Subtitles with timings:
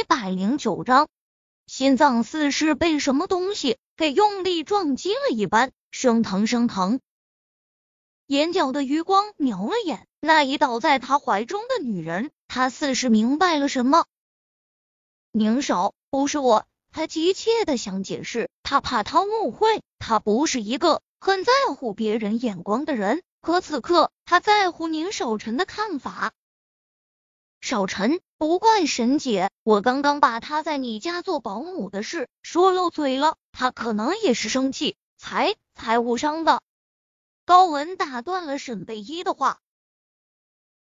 [0.00, 1.08] 一百零九章，
[1.66, 7.00] 心脏似是被什么东西给用力撞击了一般，生疼生疼。
[8.26, 14.06] 眼角的余光瞄了眼那已倒在他怀中的女人，他似是明白了什么。
[15.32, 16.64] 宁少，不是我。
[16.90, 23.22] 他急切的想解释，他怕他误会，他不是一个很在乎别人眼光的人。
[23.42, 26.32] 可此刻，他在乎宁少臣的看法。
[27.70, 36.62] 小陈，不怪沈姐，我刚刚把她在你家做保姆的事说漏嘴了，她可能也是生气才才误伤的。
[37.44, 39.60] 高文打断了沈贝依的话。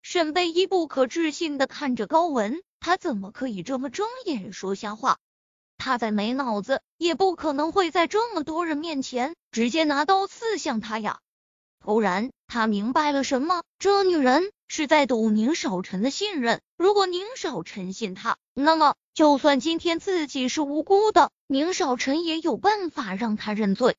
[0.02, 5.18] 沈贝依不可置信的看着高文，他怎么可以这么睁眼说瞎话？
[5.78, 11.20] 他再没脑子，也不可能会在这么多人面前直接拿刀刺向他呀。
[11.88, 16.62] 偶然，他明白了什么，这女人是在赌宁少臣的信任。
[16.76, 23.96] 如果宁少臣信他，那么就算今天自己是无辜的，宁少臣也有办法让他认罪。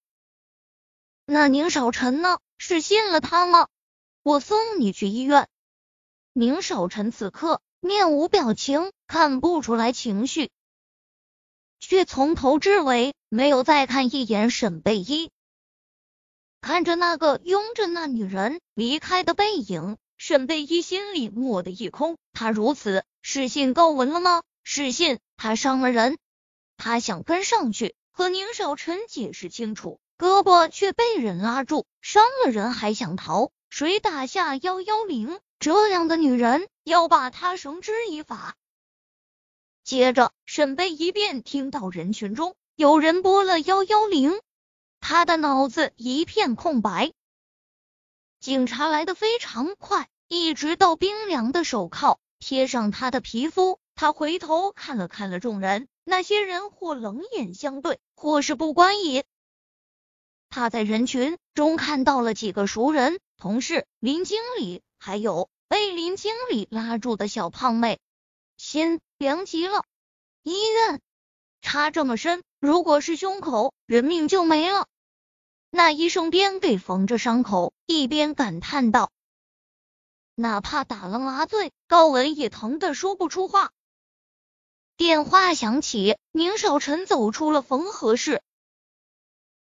[1.25, 2.41] 那宁少臣呢？
[2.59, 3.69] 是信了他吗？
[4.23, 5.49] 我送你去医院。
[6.35, 10.51] 宁少臣此刻面无表情，看不出来情绪，
[11.81, 15.31] 却从头至尾没有再看一眼沈贝依。
[16.61, 22.19] 看着那个拥着那女人离开的背影，沈贝依心里蓦的一空。
[22.33, 24.43] 他如此是信高文了吗？
[24.65, 26.19] 是信他伤了人？
[26.77, 31.87] 他想跟上去和宁少臣解释清楚，胳膊却被人拉住。
[32.01, 33.51] 伤了人还想逃？
[33.71, 35.41] 谁打下幺幺零？
[35.59, 38.55] 这样的女人要把她绳之以法。
[39.85, 44.39] 接着，沈贝依便听到人群中有人拨了幺幺零。
[45.11, 47.15] 他的脑子一片空白。
[48.41, 53.81] 警察来的非常快，一直到冰凉的手铐贴上他的皮肤。
[53.95, 59.25] 他回头看了看了众人，那些人或冷眼相对，或是不关也。
[60.51, 67.99] 他在人群中看到了几个熟人，同事林经理，还有被林经理拉住的小胖妹。
[68.59, 69.87] 心凉极了。
[70.43, 71.01] 医院。
[71.63, 74.87] 插这么深，如果是胸口，人命就没了。
[75.71, 79.11] 那医生边给缝着伤口，一边感叹道
[80.35, 83.71] ：“哪怕打了麻醉，高文也疼得说不出话。”
[84.97, 88.43] 电话响起，宁少臣走出了缝合室。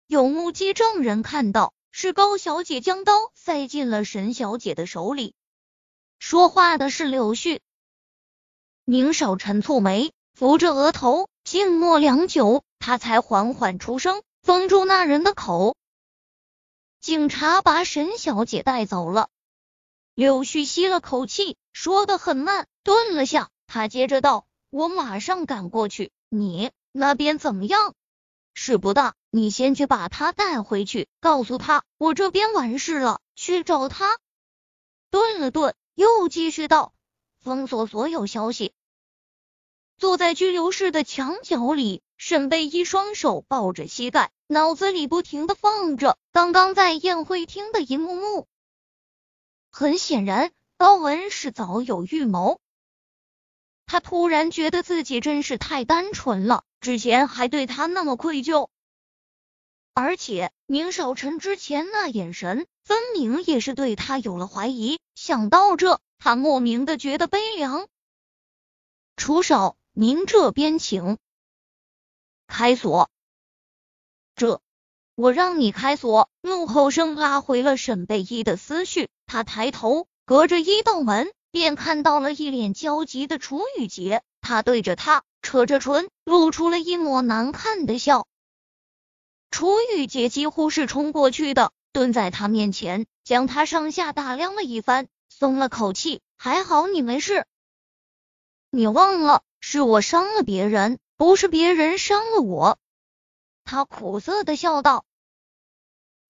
[0.08, 5.36] 有目击证人看到，是高小姐将刀塞进了沈小姐的手里。
[6.20, 7.60] 说话的是柳絮。
[8.86, 11.28] 宁少臣蹙眉，扶着额头。
[11.44, 15.76] 静默良久，他才缓缓出声，封住那人的口。
[17.00, 19.30] 警察把沈小姐带走了。
[20.16, 26.12] 柳絮吸了口气，说的很慢，顿了下，他接着道：“我马上赶过去。
[26.30, 27.94] 你那边怎么样？
[28.54, 34.18] 事不大，你先去把他带回去，告诉他我这边完事了，去找他。”
[35.12, 36.94] 顿了顿，又继续道
[37.40, 38.74] ：“封锁所有消息。”
[39.98, 48.48] 坐在拘留室的墙角里，沈贝依双手抱着膝盖，脑子里不停的放着刚刚在宴会厅的一幕幕。
[49.70, 52.60] 很显然，高文是早有预谋。
[53.86, 58.70] 他突然觉得自己真是太单纯了，之前还对他那么愧疚。
[59.94, 65.00] 而且宁少臣之前那眼神，分明也是对他有了怀疑。
[65.16, 67.88] 想到这，他莫名的觉得悲凉。
[69.16, 69.78] 楚少。
[70.00, 71.18] 您这边请
[72.48, 73.10] 开锁。
[74.36, 74.62] 这，
[75.16, 76.30] 我让你开锁。
[76.42, 79.10] 怒吼声拉回了沈贝依的思绪。
[79.26, 84.24] 他抬头，隔着一道门，便看到了一脸焦急的楚雨洁。
[84.42, 88.28] 他对着他扯着唇，露出了一抹难看的笑。
[89.52, 96.22] 楚雨洁几乎是冲过去的，蹲在他面前，将他上下打量了一番，松了口气。
[96.38, 97.46] 还好你没事，
[98.70, 99.42] 你忘了。
[99.60, 102.78] 是我伤了别人，不是别人伤了我。
[103.64, 105.04] 他苦涩的笑道：“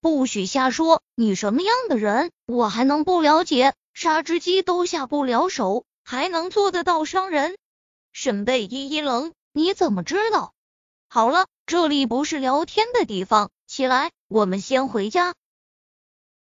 [0.02, 3.76] 不许瞎说，你什么样的人，我还能不了解？
[3.94, 7.58] 杀只鸡都下不了手，还能做得到伤人？”
[8.14, 10.54] 沈贝依一愣：“你怎么知道？”
[11.10, 15.36] 好了，这里不是聊天的地方，起来，我们先回家。